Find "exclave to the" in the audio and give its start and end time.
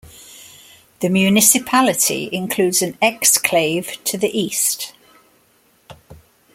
3.03-4.35